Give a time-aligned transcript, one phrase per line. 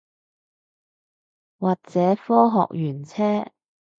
[1.59, 3.51] 或者科學園車